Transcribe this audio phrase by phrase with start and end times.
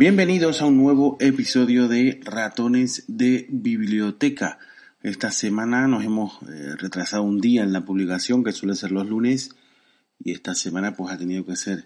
[0.00, 4.58] Bienvenidos a un nuevo episodio de Ratones de Biblioteca.
[5.02, 9.06] Esta semana nos hemos eh, retrasado un día en la publicación que suele ser los
[9.06, 9.50] lunes
[10.18, 11.84] y esta semana pues ha tenido que ser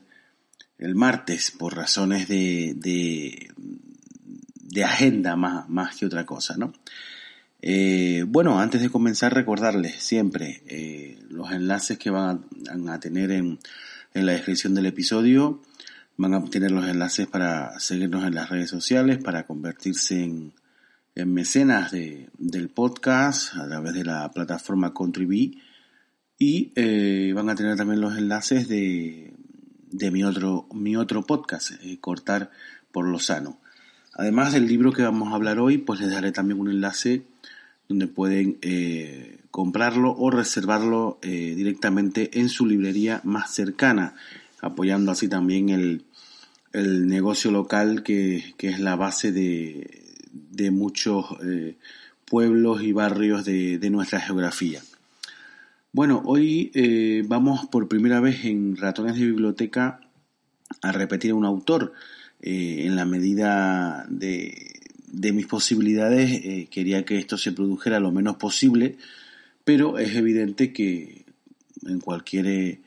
[0.79, 3.51] el martes por razones de, de,
[4.85, 6.73] agenda más, más que otra cosa, ¿no?
[7.63, 12.45] Eh, bueno, antes de comenzar recordarles siempre eh, los enlaces que van
[12.89, 13.59] a, tener en,
[14.13, 15.63] en la descripción del episodio
[16.17, 20.53] Van a tener los enlaces para seguirnos en las redes sociales, para convertirse en,
[21.17, 25.61] mecenas del podcast a través de la plataforma Contribui
[26.39, 29.33] y eh, van a tener también los enlaces de,
[30.11, 32.51] mi, otro, mi otro podcast, eh, Cortar
[32.91, 33.59] por lo Sano.
[34.13, 37.23] Además del libro que vamos a hablar hoy, pues les daré también un enlace
[37.89, 44.15] donde pueden eh, comprarlo o reservarlo directamente en su librería más cercana
[44.65, 46.05] apoyando así también el,
[46.73, 51.77] negocio local que, es la base de, muchos eh,
[52.25, 54.83] pueblos y barrios de, nuestra geografía.
[55.93, 60.01] Bueno, hoy eh, vamos por primera vez en Ratones de Biblioteca
[60.83, 61.93] a repetir a un autor.
[62.43, 64.73] Eh, en la medida de,
[65.07, 68.97] de mis posibilidades quería que esto se produjera lo menos posible,
[69.65, 71.25] pero es evidente que
[71.87, 72.84] en cualquier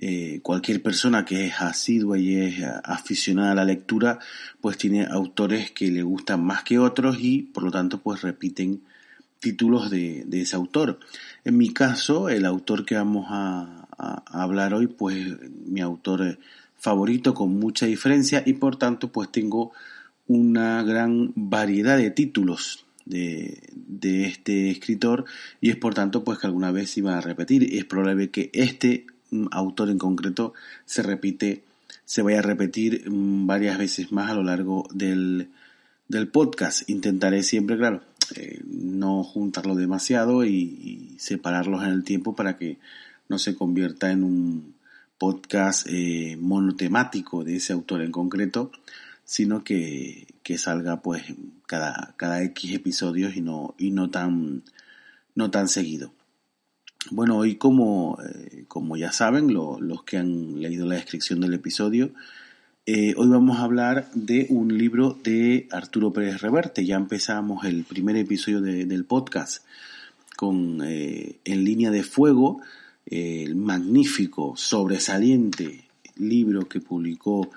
[0.00, 4.20] eh, cualquier persona que es asidua y es aficionada a la lectura,
[4.60, 8.82] pues tiene autores que le gustan más que otros y por lo tanto pues repiten
[9.40, 11.00] títulos de, ese autor.
[11.44, 13.74] En mi caso, el autor que vamos a,
[14.26, 15.26] hablar hoy, pues
[15.66, 16.38] mi autor
[16.76, 19.72] favorito con mucha diferencia y por tanto pues tengo
[20.28, 25.24] una gran variedad de títulos de, de, este escritor
[25.60, 27.74] y es por tanto pues que alguna vez iba a repetir.
[27.74, 29.06] Es probable que este
[29.50, 30.54] autor en concreto
[30.86, 31.64] se repite,
[32.04, 35.48] se vaya a repetir mm, varias veces más a lo largo del,
[36.08, 36.88] del podcast.
[36.88, 38.02] Intentaré siempre, claro,
[38.34, 42.78] eh, no juntarlo demasiado y, separarlos en el tiempo para que
[43.28, 44.74] no se convierta en un
[45.18, 48.70] podcast eh, monotemático de ese autor en concreto,
[49.24, 51.24] sino que, que salga pues
[51.66, 54.62] cada, cada X episodios y no, y no tan,
[55.34, 56.12] no tan seguido.
[57.10, 62.10] Bueno, hoy como, eh, como ya saben los que han leído la descripción del episodio,
[62.84, 66.84] eh, hoy vamos a hablar de un libro de Arturo Pérez Reverte.
[66.84, 69.64] Ya empezamos el primer episodio del podcast
[70.36, 72.60] con eh, En línea de fuego,
[73.06, 75.84] el magnífico, sobresaliente
[76.16, 77.50] libro que publicó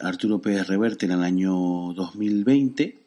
[0.00, 2.99] Arturo Pérez Reverte en el año 2020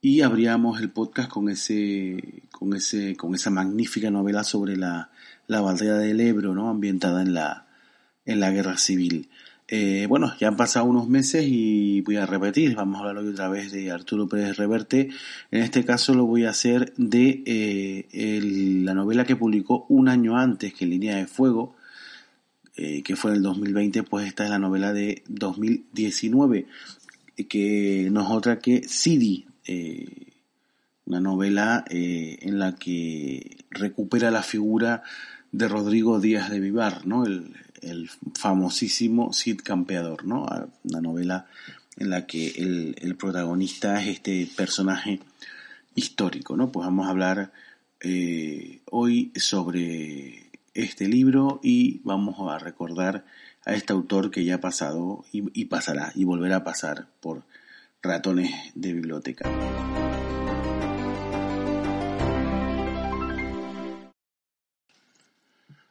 [0.00, 5.10] y abríamos el podcast con ese con ese con esa magnífica novela sobre la,
[5.46, 7.66] la batalla del Ebro no ambientada en la
[8.24, 9.28] en la guerra civil.
[9.70, 13.28] Eh, bueno ya han pasado unos meses y voy a repetir vamos a hablar hoy
[13.30, 15.10] otra vez de Arturo Pérez Reverte.
[15.50, 18.40] En este caso lo voy a hacer de eh,
[18.84, 21.74] la novela que publicó un año antes que Línea de Fuego
[22.76, 26.66] eh, que fue en el 2020 pues esta es la novela de 2019
[27.48, 30.32] que no es otra que Sidi eh,
[31.04, 35.02] una novela eh, en la que recupera la figura
[35.52, 37.24] de Rodrigo Díaz de Vivar, ¿no?
[37.24, 37.54] el,
[38.34, 40.46] famosísimo Cid Campeador, ¿no?
[40.82, 41.46] una novela
[41.96, 45.20] en la que el, protagonista es este personaje
[45.94, 46.56] histórico.
[46.56, 46.72] ¿no?
[46.72, 47.52] Pues vamos a hablar
[48.00, 53.24] eh, hoy sobre este libro y vamos a recordar
[53.64, 57.44] a este autor que ya ha pasado y pasará y volverá a pasar por
[58.02, 59.50] ratones de biblioteca.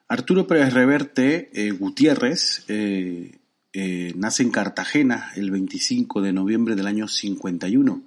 [0.09, 3.39] Arturo Pérez Reverte eh, Gutiérrez eh,
[3.73, 8.03] eh, nace en Cartagena el 25 de noviembre del año 51.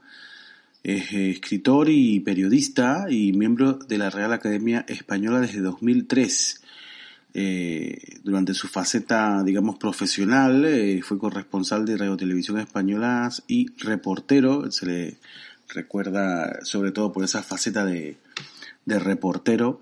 [0.83, 6.63] Es escritor y periodista y miembro de la Real Academia Española desde 2003.
[7.33, 14.71] Eh, durante su faceta, digamos, profesional, eh, fue corresponsal de Radio Televisión Española y reportero.
[14.73, 15.17] Se le
[15.69, 18.17] recuerda sobre todo por esa faceta de,
[18.87, 19.81] reportero.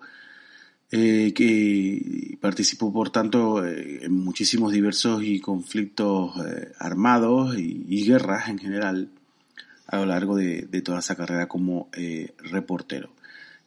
[0.90, 6.32] Eh, que participó por tanto en muchísimos diversos y conflictos
[6.78, 9.10] armados y, guerras en general
[9.86, 11.90] a lo largo de, de toda esa carrera como
[12.38, 13.10] reportero.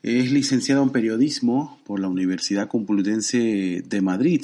[0.03, 4.41] Es licenciado en periodismo por la Universidad Complutense de Madrid.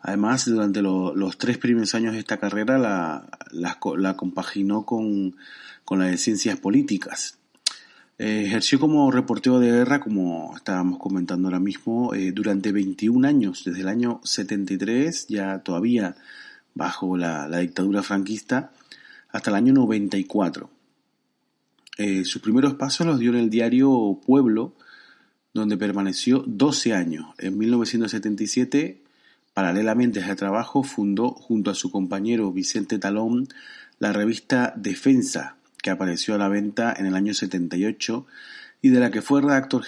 [0.00, 5.36] Además, durante los tres primeros años de esta carrera la, la, compaginó con,
[5.84, 7.38] con, la de ciencias políticas.
[8.18, 13.62] Eh, ejerció como reportero de guerra, como estábamos comentando ahora mismo, eh, durante 21 años,
[13.64, 16.16] desde el año 73, ya todavía
[16.74, 18.72] bajo la, la dictadura franquista,
[19.28, 20.79] hasta el año 94.
[22.02, 24.72] Eh, sus primeros pasos los dio en el diario Pueblo,
[25.52, 27.26] donde permaneció 12 años.
[27.36, 29.02] En 1977,
[29.52, 33.48] paralelamente a ese trabajo, fundó junto a su compañero Vicente Talón
[33.98, 38.26] la revista Defensa, que apareció a la venta en el año 78
[38.80, 39.84] y de la que fue redactor,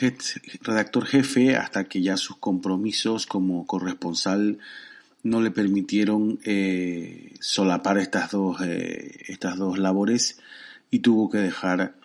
[1.06, 4.58] jefe hasta que ya sus compromisos como corresponsal
[5.22, 10.38] no le permitieron eh, solapar estas dos, eh, estas dos labores
[10.90, 12.01] y tuvo que dejar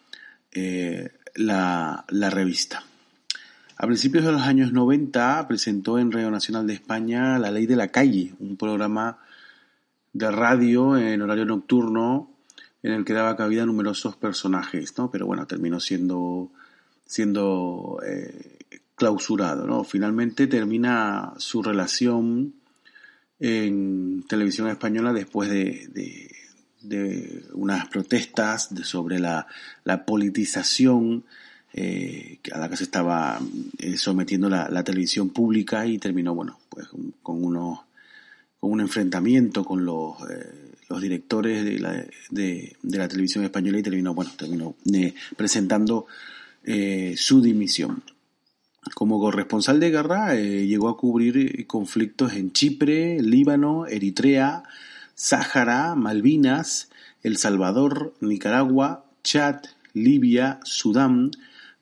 [0.60, 2.84] eh, la, revista.
[3.78, 7.76] A principios de los años 90 presentó en Radio Nacional de España La Ley de
[7.76, 9.20] la Calle, un programa
[10.14, 12.32] de radio en horario nocturno
[12.82, 15.12] en el que daba cabida a numerosos personajes, ¿no?
[15.12, 16.50] Pero bueno, terminó siendo,
[17.06, 18.00] siendo
[18.96, 19.84] clausurado, ¿no?
[19.84, 22.56] Finalmente termina su relación
[23.40, 26.37] en televisión española después de, de,
[27.54, 29.48] unas protestas sobre la,
[29.84, 31.24] la politización
[31.80, 33.40] eh, a la que se estaba
[33.78, 36.88] eh, sometiendo la, televisión pública y terminó, bueno, pues
[37.22, 37.82] con unos
[38.60, 41.92] con un enfrentamiento con los, eh, los directores de la,
[42.32, 44.76] de, de, la televisión española y terminó, bueno, terminó
[45.36, 46.08] presentando
[47.16, 48.04] su dimisión.
[48.96, 54.64] Como corresponsal de guerra llegó a cubrir conflictos en Chipre, Líbano, Eritrea,
[55.18, 56.90] Sáhara, Malvinas,
[57.24, 59.62] El Salvador, Nicaragua, Chad,
[59.94, 61.32] Libia, Sudán,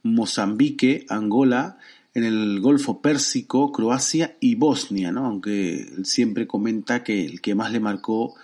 [0.03, 1.77] Mozambique, Angola,
[2.13, 5.25] en el Golfo Pérsico, Croacia y Bosnia, ¿no?
[5.25, 8.35] Aunque él siempre comenta que el que más le marcó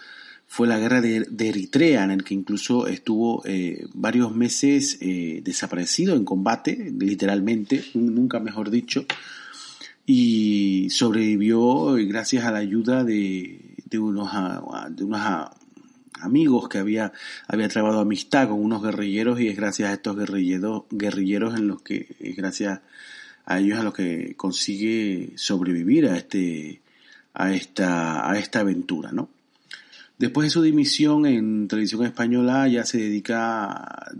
[0.45, 6.17] fue la guerra de, Eritrea, en el que incluso estuvo eh, varios meses eh, desaparecido
[6.17, 9.05] en combate, literalmente, nunca mejor dicho,
[10.05, 14.31] y sobrevivió gracias a la ayuda de, de unos,
[14.89, 15.21] de unos
[16.21, 17.11] amigos que había,
[17.47, 21.81] había trabado amistad con unos guerrilleros y es gracias a estos guerrilleros, guerrilleros en los
[21.81, 22.79] que, es gracias
[23.45, 26.81] a ellos a los que consigue sobrevivir a este,
[27.33, 29.29] a esta, a esta aventura, ¿no?
[30.17, 34.11] Después de su dimisión en televisión española ya se dedica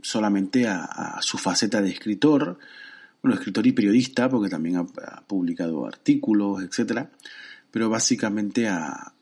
[0.00, 2.58] solamente a, su faceta de escritor,
[3.22, 4.84] bueno, escritor y periodista, porque también ha,
[5.24, 7.08] publicado artículos, etcétera,
[7.72, 9.12] pero básicamente a,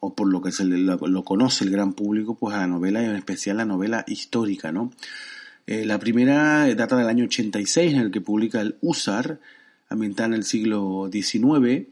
[0.00, 3.06] o por lo que se lo, conoce el gran público, pues a la novela y
[3.06, 4.92] en especial la novela histórica, ¿no?
[5.66, 9.40] Eh, la primera data del año 86 en el que publica el Usar,
[9.88, 11.86] ambientada en el siglo XIX,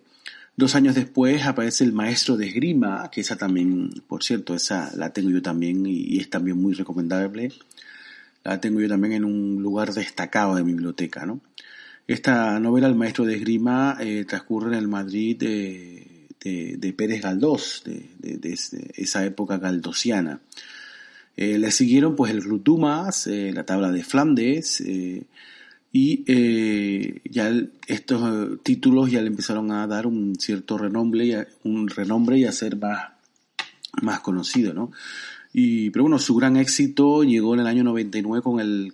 [0.61, 5.11] Dos años después aparece El Maestro de Esgrima, que esa también, por cierto, esa la
[5.11, 7.51] tengo yo también y, es también muy recomendable.
[8.45, 11.41] La tengo yo también en un lugar destacado de mi biblioteca, ¿no?
[12.07, 17.83] Esta novela, El Maestro de Esgrima, eh, transcurre en el Madrid de, de, Pérez Galdós,
[17.85, 18.59] de,
[18.95, 20.41] esa época galdosiana.
[21.37, 24.83] Eh, le siguieron pues el Rutumas, eh, la tabla de Flandes,
[25.93, 27.53] y eh, ya
[27.87, 32.53] estos títulos ya le empezaron a dar un cierto renombre y un renombre y a
[32.53, 33.11] ser más,
[34.01, 34.93] más conocido, ¿no?
[35.53, 38.93] Y, pero bueno, su gran éxito llegó en el año 99 con el,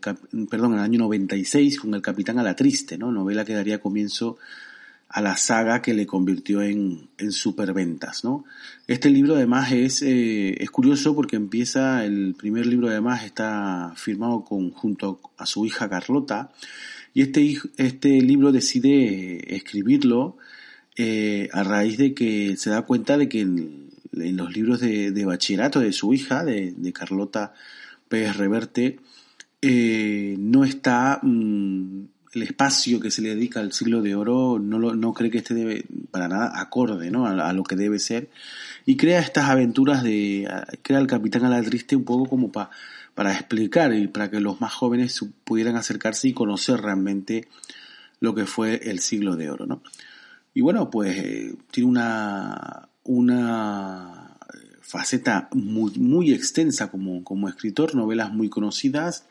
[0.50, 3.12] perdón, en el año 96 con El Capitán a la Triste, ¿no?
[3.12, 4.38] Novela que daría comienzo
[5.08, 8.44] a la saga que le convirtió en, en superventas, ¿no?
[8.86, 14.44] Este libro además es, eh, es curioso porque empieza, el primer libro además está firmado
[14.44, 16.50] con, junto a su hija Carlota
[17.14, 20.36] y este, este libro decide escribirlo
[20.96, 23.46] eh, a raíz de que se da cuenta de que
[24.16, 27.54] en, los libros de, bachillerato de su hija, de, Carlota
[28.08, 28.99] Pérez Reverte,
[29.62, 32.04] eh, no está mm,
[32.37, 35.38] el espacio que se le dedica al siglo de oro no, lo, no cree que
[35.38, 37.26] esté debe, para nada acorde ¿no?
[37.26, 38.28] a, lo que debe ser
[38.85, 40.46] y crea estas aventuras de
[40.82, 42.70] crea el capitán a la triste un poco como para
[43.14, 47.49] para explicar y para que los más jóvenes pudieran acercarse y conocer realmente
[48.20, 49.82] lo que fue el siglo de oro ¿no?
[50.52, 54.36] y bueno pues eh, tiene una una
[54.80, 59.25] faceta muy, muy extensa como, escritor novelas muy conocidas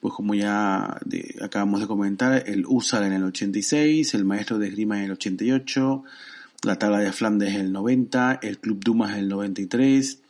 [0.00, 0.98] pues como ya
[1.42, 6.04] acabamos de comentar, el USAR en el 86, el Maestro de Esgrima en el 88,
[6.62, 10.20] la Tabla de Flandes en el 90, el Club Dumas en el 93,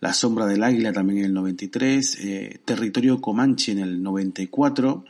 [0.00, 5.06] la Sombra del Águila también en el 93, eh, Territorio Comanche en el 94,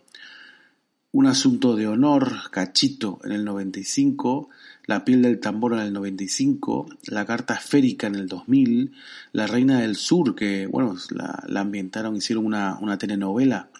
[1.10, 4.48] Un Asunto de Honor, Cachito en el 95,
[4.86, 8.92] La Piel del Tambor en el 95, La Carta Esférica en el 2000,
[9.32, 13.70] La Reina del Sur, que bueno, la, ambientaron, hicieron una, una telenovela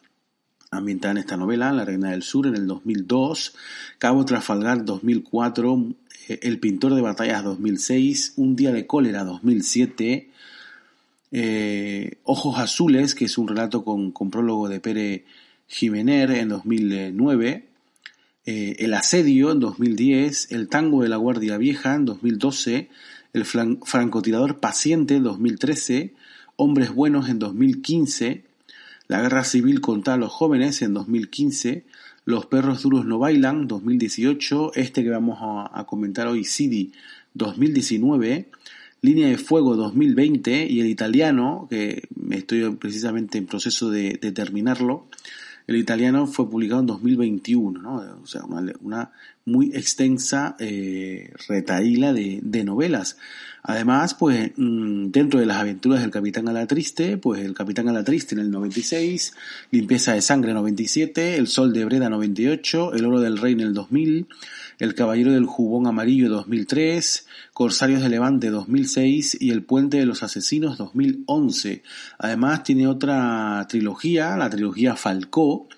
[0.70, 3.54] ambientada en esta novela, La Reina del Sur en el 2002,
[3.98, 5.94] Cabo Trafalgar 2004,
[6.28, 10.30] eh, El Pintor de Batallas 2006, Un Día de Cólera 2007,
[12.22, 15.24] Ojos Azules, que es un relato con, con prólogo de Pere
[15.66, 17.73] Jiménez en 2009,
[18.46, 22.90] El Asedio en 2010, El Tango de la Guardia Vieja en 2012,
[23.32, 26.12] El Francotirador Paciente en 2013,
[26.56, 28.44] Hombres Buenos en 2015,
[29.08, 31.84] La Guerra Civil contra los Jóvenes en 2015,
[32.26, 36.92] Los Perros Duros No Bailan 2018, este que vamos a, comentar hoy, Sidi
[37.32, 38.50] 2019,
[39.00, 45.06] Línea de Fuego 2020 y el italiano, que estoy precisamente en proceso de, terminarlo,
[45.66, 48.20] el italiano fue publicado en 2021, ¿no?
[48.22, 48.42] O sea,
[48.80, 49.12] una,
[49.46, 53.18] muy extensa eh, retaíla de, novelas.
[53.62, 58.40] Además, pues mm, dentro de las aventuras del Capitán Alatriste, pues el Capitán Alatriste en
[58.40, 59.34] el 96,
[59.70, 63.74] Limpieza de Sangre 97, El Sol de Breda 98, El Oro del Rey en el
[63.74, 64.28] 2000,
[64.78, 70.22] El Caballero del Jubón Amarillo 2003, Corsarios de Levante 2006 y El Puente de los
[70.22, 71.82] Asesinos 2011.
[72.18, 75.68] Además tiene otra trilogía, la trilogía Falcó,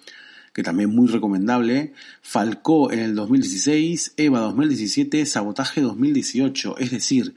[0.56, 7.36] que también muy recomendable, Falcó en el 2016, Eva 2017, Sabotaje 2018, es decir,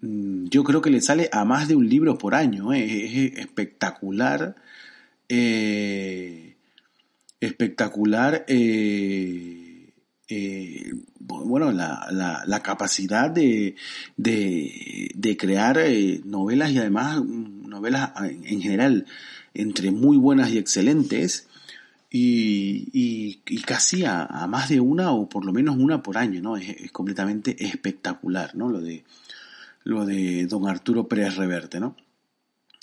[0.00, 2.72] Mm, yo creo que le sale a más de un libro por año.
[2.72, 3.32] ¿eh?
[3.34, 4.56] Es espectacular.
[5.28, 6.56] Eh,
[7.40, 8.44] espectacular.
[8.48, 9.92] Eh,
[11.18, 13.76] bueno, la, la, capacidad de,
[14.16, 15.78] de, crear
[16.24, 19.06] novelas y además mm, novelas en general
[19.54, 21.48] entre muy buenas y excelentes.
[22.10, 26.56] Y, casi a, más de una o por lo menos una por año, ¿no?
[26.56, 28.68] Es, completamente espectacular, ¿no?
[28.68, 29.04] Lo de,
[29.84, 31.96] lo de don Arturo Pérez Reverte, ¿no?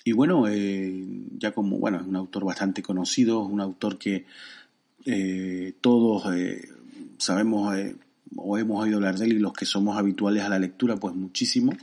[0.05, 1.05] Y bueno, eh,
[1.37, 4.25] ya como, bueno, es un autor bastante conocido, es un autor que
[5.05, 6.69] eh, todos eh,
[7.17, 7.73] sabemos
[8.35, 11.15] o hemos oído hablar de él y los que somos habituales a la lectura, pues
[11.15, 11.73] muchísimo.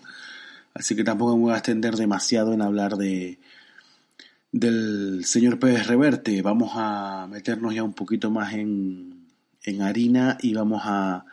[0.75, 3.39] Así que tampoco me voy a extender demasiado en hablar de
[4.53, 6.43] del señor Pérez Reverte.
[6.43, 9.27] Vamos a meternos ya un poquito más en,
[9.65, 11.25] en harina y vamos a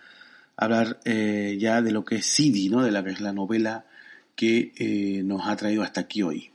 [0.55, 2.83] hablar eh, ya de lo que es Sidi, ¿no?
[2.83, 3.85] de la que es la novela
[4.35, 6.51] que eh, nos ha traído hasta aquí hoy.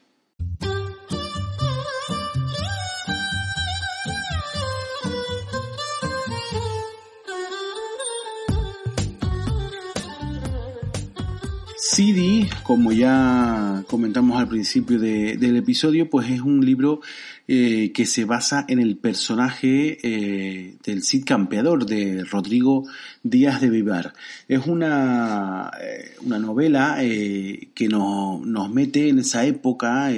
[11.94, 17.02] CD, como ya comentamos al principio del episodio, pues es un libro
[17.46, 22.84] eh, que se basa en el personaje eh, del Cid Campeador de Rodrigo
[23.22, 24.14] Díaz de Vivar.
[24.48, 30.10] Es una, eh, una novela que nos mete en esa época,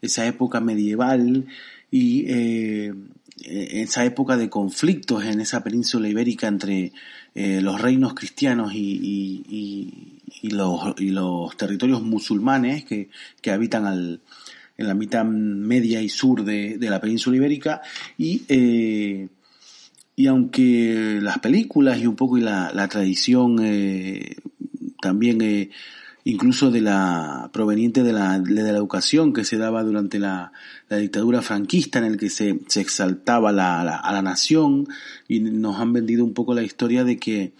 [0.00, 1.44] esa época medieval
[1.90, 2.24] y
[3.36, 6.92] esa época de conflictos en esa península ibérica entre
[7.34, 13.08] los reinos cristianos y los, y los territorios musulmanes que,
[13.40, 14.20] que habitan al,
[14.76, 17.80] en la mitad media y sur de, de la península ibérica.
[18.18, 19.28] Y, eh,
[20.16, 24.36] y aunque las películas y un poco y la, la tradición eh,
[25.00, 25.70] también eh,
[26.24, 30.52] incluso de la proveniente de la, de la educación que se daba durante la,
[30.88, 34.86] la dictadura franquista en el que se, se exaltaba la, a la nación
[35.28, 37.52] y nos han vendido un poco la historia de que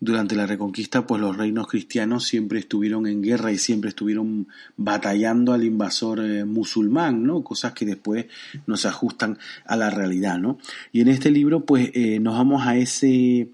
[0.00, 5.52] durante la Reconquista, pues los reinos cristianos siempre estuvieron en guerra y siempre estuvieron batallando
[5.52, 7.44] al invasor eh, musulmán, ¿no?
[7.44, 8.26] Cosas que después
[8.66, 10.58] no se ajustan a la realidad, ¿no?
[10.90, 13.50] Y en este libro, pues eh, nos vamos a ese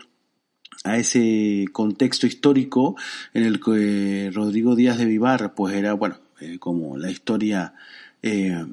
[0.84, 2.96] a ese contexto histórico
[3.34, 7.74] en el que Rodrigo Díaz de Vivar, pues era, bueno, eh, como la historia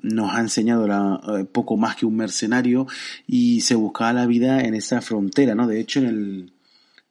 [0.02, 1.20] nos ha enseñado era
[1.52, 2.88] poco más que un mercenario
[3.28, 5.68] y se buscaba la vida en esa frontera, ¿no?
[5.68, 6.53] De hecho, en el,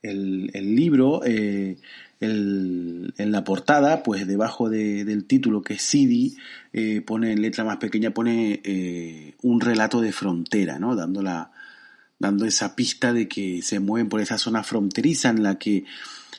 [0.03, 1.77] el, libro, eh,
[2.21, 6.33] en la portada, pues debajo de, del título que es CD,
[6.73, 10.95] eh, pone en letra más pequeña, pone eh, un relato de frontera, ¿no?
[10.95, 11.51] Dando, la,
[12.19, 15.85] dando esa pista de que se mueven por esa zona fronteriza en la que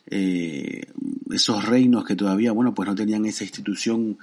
[0.08, 0.86] eh,
[1.32, 4.18] esos reinos que todavía, bueno, pues no tenían esa institución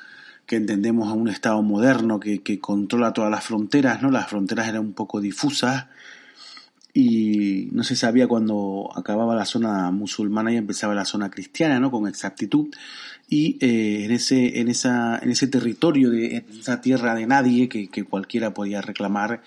[0.47, 4.11] que entendemos a un Estado moderno que, que controla todas las fronteras, ¿no?
[4.11, 5.87] Las fronteras eran un poco difusas,
[6.93, 11.91] y no se sabía cuando acababa la zona musulmana y empezaba la zona cristiana, ¿no?
[11.91, 12.69] Con exactitud.
[13.29, 17.69] Y eh, en, ese, en, esa, en ese territorio, de en esa tierra de nadie
[17.69, 19.43] que, que cualquiera podía reclamar,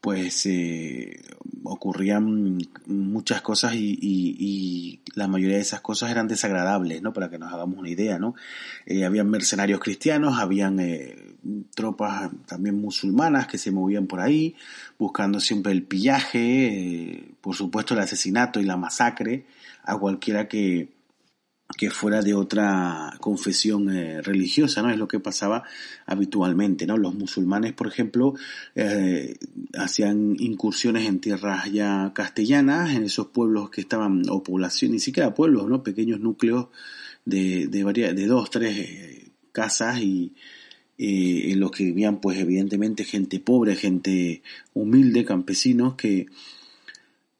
[0.00, 1.20] pues eh,
[1.64, 7.12] ocurrían muchas cosas y, y, la mayoría de esas cosas eran desagradables, ¿no?
[7.12, 8.34] Para que nos hagamos una idea, ¿no?
[8.86, 11.34] Eh, habían mercenarios cristianos, habían eh,
[11.74, 14.54] tropas también musulmanas que se movían por ahí,
[14.98, 19.44] buscando siempre el pillaje, por supuesto el asesinato y la masacre
[19.84, 20.88] a cualquiera que,
[21.76, 24.90] que fuera de otra confesión eh, religiosa, ¿no?
[24.90, 25.62] Es lo que pasaba
[26.06, 26.96] habitualmente, ¿no?
[26.96, 28.34] Los musulmanes, por ejemplo,
[28.74, 29.36] eh,
[29.74, 35.34] hacían incursiones en tierras ya castellanas, en esos pueblos que estaban, o población, ni siquiera
[35.34, 35.82] pueblos, ¿no?
[35.82, 36.68] Pequeños núcleos
[37.24, 40.34] de, de, de dos, tres eh, casas y
[41.02, 44.42] en los que vivían, pues, evidentemente, gente pobre, gente
[44.74, 46.26] humilde, campesinos que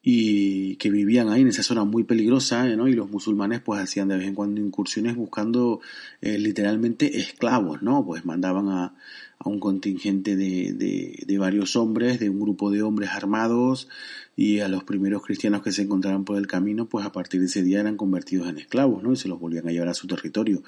[0.03, 2.89] y que vivían ahí en esa zona muy peligrosa, ¿no?
[2.89, 5.81] Y los musulmanes pues hacían de vez en cuando incursiones buscando
[6.23, 8.05] eh, literalmente esclavos, ¿no?
[8.05, 8.95] Pues mandaban a,
[9.43, 13.89] un contingente de, de, de, varios hombres, de un grupo de hombres armados
[14.37, 17.47] y a los primeros cristianos que se encontraban por el camino, pues a partir de
[17.47, 19.13] ese día eran convertidos en esclavos, ¿no?
[19.13, 20.63] Y se los volvían a llevar a su territorio.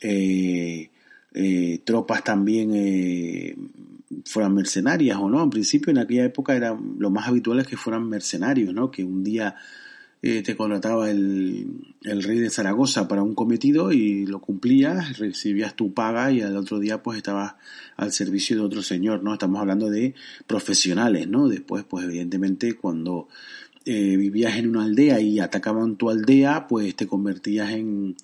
[0.00, 0.90] Eh,
[1.32, 3.56] eh, tropas también eh,
[4.24, 5.42] fueran mercenarias o no.
[5.42, 8.90] En principio, en aquella época era lo más habitual es que fueran mercenarios, ¿no?
[8.90, 9.56] Que un día
[10.22, 15.74] eh, te contrataba el, el, rey de Zaragoza para un cometido y lo cumplías, recibías
[15.74, 17.54] tu paga y al otro día pues estabas
[17.96, 19.32] al servicio de otro señor, ¿no?
[19.32, 20.14] Estamos hablando de
[20.46, 21.48] profesionales, ¿no?
[21.48, 23.28] Después, pues evidentemente cuando
[23.86, 28.16] eh, vivías en una aldea y atacaban tu aldea, pues te convertías en,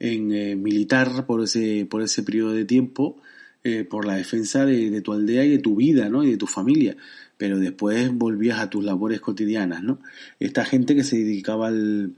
[0.00, 3.16] en eh, militar por ese, por ese periodo de tiempo
[3.64, 6.24] eh, por la defensa de, tu aldea y de tu vida, ¿no?
[6.24, 6.96] Y de tu familia.
[7.36, 10.00] Pero después volvías a tus labores cotidianas, ¿no?
[10.40, 12.14] Esta gente que se dedicaba al,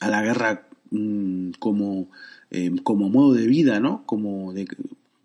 [0.00, 2.10] a la guerra mm, como,
[2.50, 4.04] eh, como modo de vida, ¿no?
[4.06, 4.66] Como de,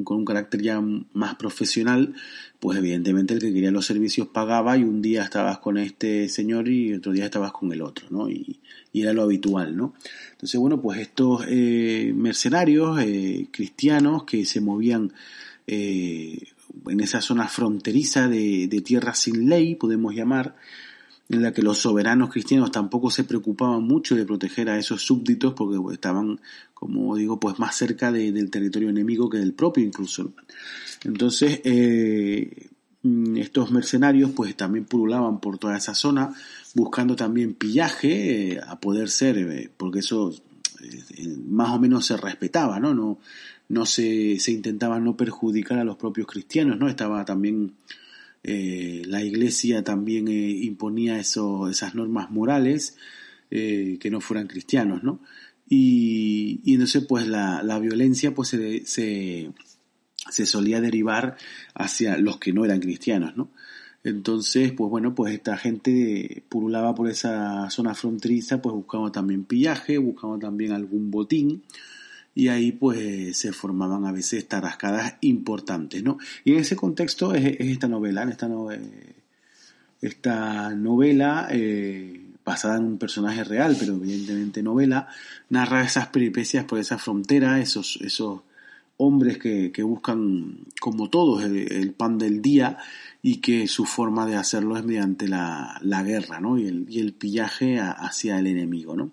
[0.04, 0.82] con un carácter ya
[1.14, 2.14] más profesional,
[2.60, 6.68] pues evidentemente el que quería los servicios pagaba y un día estabas con este señor
[6.68, 8.30] y otro día estabas con el otro, ¿no?
[8.30, 8.60] Y,
[8.92, 9.94] y era lo habitual, ¿no?
[10.32, 15.14] Entonces, bueno, pues estos eh, mercenarios eh, cristianos que se movían
[15.68, 16.48] eh,
[16.88, 20.56] en esa zona fronteriza de, de tierra sin ley, podemos llamar,
[21.30, 25.54] en la que los soberanos cristianos tampoco se preocupaban mucho de proteger a esos súbditos
[25.54, 26.40] porque estaban,
[26.74, 30.34] como digo, pues más cerca del territorio enemigo que del propio incluso.
[31.04, 32.68] Entonces, eh,
[33.02, 36.34] mm, estos mercenarios pues también pululaban por toda esa zona
[36.76, 40.34] buscando también pillaje eh, a poder ser, eh, porque eso
[41.48, 42.94] más o menos se respetaba, ¿no?
[42.94, 43.18] No,
[43.70, 46.88] no se, se intentaba no perjudicar a los propios cristianos, ¿no?
[46.88, 47.74] Estaba también
[48.48, 52.96] eh, la iglesia también eh, imponía esas normas morales
[53.50, 55.20] eh, que no fueran cristianos, ¿no?
[55.68, 61.38] Y, entonces pues la, la violencia pues se, se, solía derivar
[61.74, 63.50] hacia los que no eran cristianos, ¿no?
[64.04, 69.98] Entonces, pues bueno, pues esta gente pululaba por esa zona fronteriza, pues buscaba también pillaje,
[69.98, 71.64] buscaba también algún botín,
[72.36, 76.18] y ahí pues se formaban a veces tarascadas importantes, ¿no?
[76.44, 78.50] Y en ese contexto es, esta novela, esta,
[80.02, 85.08] esta novela eh, basada en un personaje real, pero evidentemente novela,
[85.50, 88.42] narra esas peripecias por esa frontera, esos, esos
[88.98, 92.78] hombres que, que buscan, como todos, el, pan del día
[93.22, 96.58] y que su forma de hacerlo es mediante la, la guerra, ¿no?
[96.58, 99.12] Y el, y el pillaje hacia el enemigo, ¿no?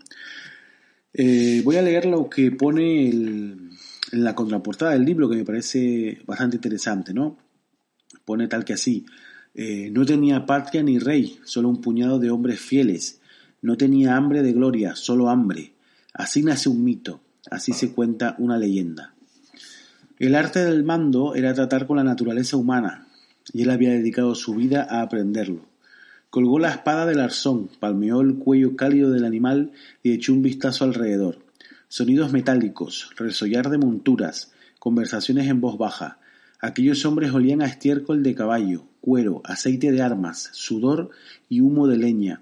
[1.15, 3.71] Eh, voy a leer lo que pone en
[4.13, 7.39] la contraportada del libro, que me parece bastante interesante, ¿no?
[8.25, 9.05] Pone tal que así.
[9.55, 13.21] Eh, no tenía patria ni rey, solo un puñado de hombres fieles.
[13.61, 15.73] No tenía hambre de gloria, solo hambre.
[16.15, 17.21] Así nace un mito,
[17.51, 19.15] así se cuenta una leyenda.
[20.19, 23.07] El arte del mando era tratar con la naturaleza humana,
[23.53, 25.72] y él había dedicado su vida a aprenderlo.
[26.33, 30.85] Colgó la espada del arzón, palmeó el cuello cálido del animal y echó un vistazo
[30.85, 31.41] alrededor.
[31.89, 36.21] Sonidos metálicos, resollar de monturas, conversaciones en voz baja.
[36.59, 41.11] Aquellos hombres olían a estiércol de caballo, cuero, aceite de armas, sudor
[41.51, 42.41] y humo de leña.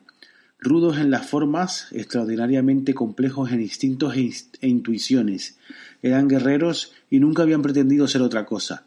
[0.60, 5.58] Rudos en las formas, extraordinariamente complejos en instintos e, e intuiciones.
[6.00, 8.84] Eran guerreros y nunca habían pretendido ser otra cosa.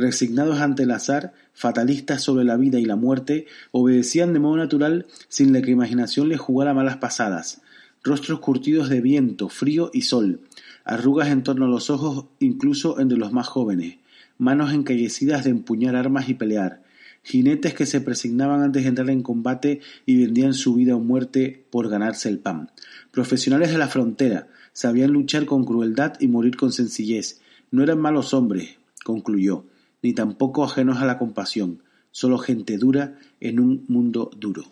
[0.00, 5.04] Resignados ante el azar, fatalistas sobre la vida y la muerte, obedecían de modo natural
[5.28, 7.60] sin la que imaginación les jugara malas pasadas.
[8.02, 10.40] Rostros curtidos de viento, frío y sol,
[10.86, 13.98] arrugas en torno a los ojos incluso entre los más jóvenes,
[14.38, 16.82] manos encallecidas de empuñar armas y pelear,
[17.22, 21.66] jinetes que se presignaban antes de entrar en combate y vendían su vida o muerte
[21.68, 22.70] por ganarse el pan.
[23.10, 27.42] Profesionales de la frontera, sabían luchar con crueldad y morir con sencillez.
[27.70, 29.66] No eran malos hombres, concluyó
[30.02, 34.64] ni tampoco ajenos a la compasión, solo gente dura en un mundo duro.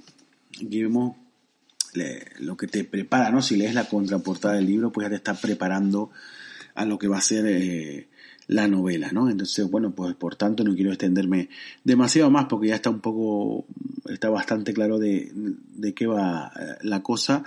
[0.55, 1.17] Aquí vemos
[2.39, 3.43] lo que te prepara, ¿no?
[3.43, 6.11] Si lees la contraportada del libro, pues ya te está preparando
[6.75, 8.09] a lo que va a ser eh,
[8.47, 9.29] la novela, ¿no?
[9.31, 11.49] Entonces, bueno, pues por tanto no quiero extenderme
[11.85, 13.67] demasiado más porque ya está un poco,
[14.09, 17.45] está bastante claro de, de qué va eh, la cosa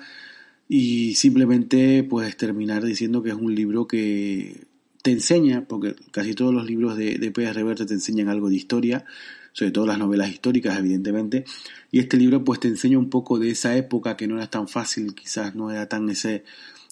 [0.68, 4.71] y simplemente puedes terminar diciendo que es un libro que
[5.02, 8.56] te enseña, porque casi todos los libros de, de Pérez Reverte te enseñan algo de
[8.56, 9.06] historia,
[9.54, 11.46] sobre todo las novelas históricas, evidentemente,
[11.92, 14.68] y este libro pues te enseña un poco de esa época que no era tan
[14.68, 16.44] fácil, quizás no era tan ese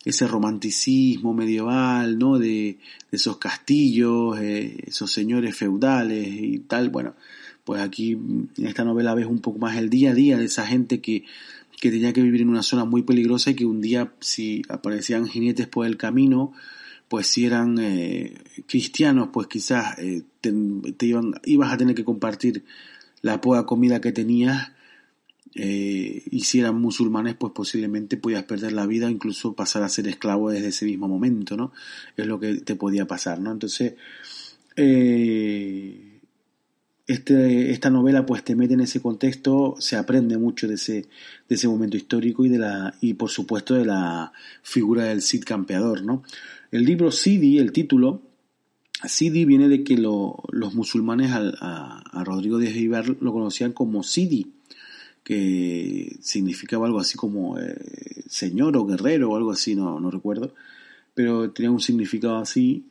[0.06, 2.39] ese romanticismo medieval, ¿no?
[2.39, 2.78] De,
[3.12, 6.89] esos castillos, eh, esos señores feudales y tal.
[6.89, 7.15] Bueno,
[7.63, 10.65] pues aquí en esta novela ves un poco más el día a día de esa
[10.65, 11.26] gente que,
[11.80, 15.28] que tenía que vivir en una zona muy peligrosa y que un día si aparecían
[15.28, 16.54] jinetes por el camino,
[17.10, 18.36] pues si eran eh,
[18.67, 22.63] cristianos, pues quizás eh, te, iban, ibas a tener que compartir
[23.22, 24.72] la poca comida que tenías
[25.56, 30.08] eh, y si eran musulmanes, pues posiblemente podías perder la vida, incluso pasar a ser
[30.08, 31.74] esclavo desde ese mismo momento, ¿no?
[32.15, 33.52] Es lo que te podía pasar, ¿no?
[33.52, 33.95] Entonces,
[37.10, 41.08] este, esta novela pues te mete en ese contexto, se aprende mucho de ese,
[41.50, 45.43] de ese momento histórico y de la, y por supuesto de la figura del Cid
[45.43, 46.22] campeador, ¿no?
[46.71, 48.21] El libro Sidi, el título,
[49.08, 54.53] Sidi viene de que los musulmanes a, a, Rodrigo de Vivar lo conocían como Sidi,
[55.23, 57.75] que significaba algo así como eh,
[58.27, 60.53] señor o guerrero o algo así, no, no recuerdo,
[61.13, 62.86] pero tenía un significado así.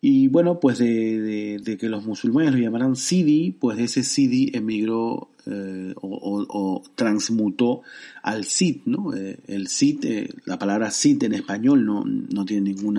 [0.00, 5.30] Y bueno, pues de, de, que los musulmanes lo llamaran Sidi, pues ese Sidi emigró
[5.46, 7.82] eh, o, transmutó
[8.22, 9.14] al Sid, ¿no?
[9.14, 10.04] Eh, el Sid,
[10.44, 12.98] la palabra Sid en español no, no tiene ningún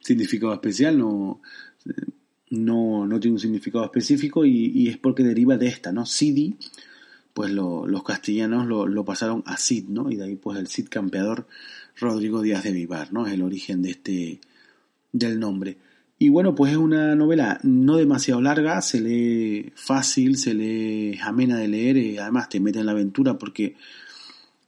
[0.00, 1.40] significado especial, no,
[2.50, 6.06] no, no tiene un significado específico y, y, es porque deriva de esta, ¿no?
[6.06, 6.56] Sidi
[7.36, 10.10] pues los castellanos lo, pasaron a Cid, ¿no?
[10.10, 11.46] Y de ahí pues el Cid campeador
[11.94, 13.26] Rodrigo Díaz de Vivar, ¿no?
[13.26, 14.40] Es el origen de este,
[15.12, 15.76] del nombre.
[16.18, 21.58] Y bueno, pues es una novela no demasiado larga, se lee fácil, se lee amena
[21.58, 23.76] de leer, y además te mete en la aventura porque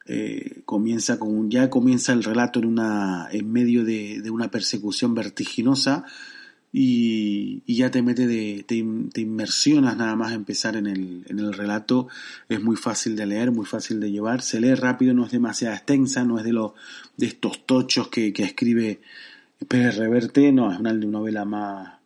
[0.07, 5.15] eh, comienza con ya comienza el relato en una en medio de, de una persecución
[5.15, 6.05] vertiginosa
[6.73, 12.09] y, ya te mete de, te, inmersionas nada más empezar en el, en el relato,
[12.49, 15.75] es muy fácil de leer, muy fácil de llevar, se lee rápido, no es demasiado
[15.75, 16.73] extensa, no es de los
[17.17, 19.01] de estos tochos que, que escribe
[19.67, 21.99] Pérez Reverte, no, es una novela más,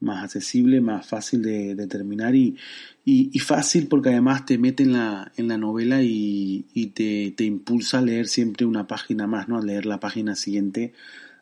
[0.00, 2.56] más accesible, más fácil de, de terminar y,
[3.04, 7.44] y, fácil porque además te mete en la, en la novela y, y te, te
[7.44, 9.58] impulsa a leer siempre una página más, ¿no?
[9.58, 10.92] A leer la página siguiente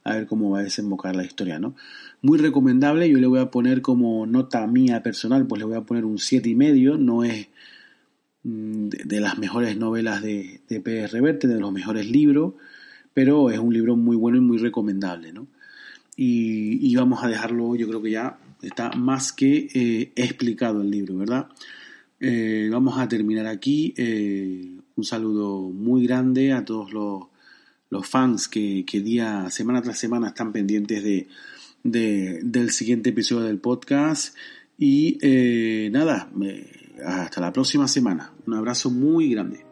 [0.05, 1.75] a ver cómo va a desembocar la historia, ¿no?
[2.23, 5.83] Muy recomendable, yo le voy a poner como nota mía personal, pues le voy a
[5.83, 7.49] poner un siete y medio, no es
[8.45, 12.55] mm, de, las mejores novelas de, de Pérez Reverte, de los mejores libros,
[13.19, 15.49] pero es un libro muy bueno y muy recomendable, ¿no?
[16.15, 21.17] Y, vamos a dejarlo, yo creo que ya está más que eh, explicado el libro,
[21.17, 21.49] ¿verdad?
[22.21, 23.93] Eh, vamos a terminar aquí.
[23.97, 27.25] Eh, un saludo muy grande a todos los
[27.91, 31.27] los fans que, que, día, semana tras semana están pendientes de,
[31.83, 34.37] de del siguiente episodio del podcast.
[34.79, 35.19] Y
[35.91, 36.31] nada,
[37.05, 38.33] hasta la próxima semana.
[38.47, 39.68] Un abrazo muy grande.